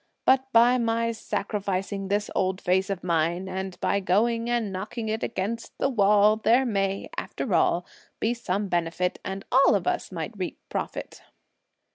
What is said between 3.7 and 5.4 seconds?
by going and knocking it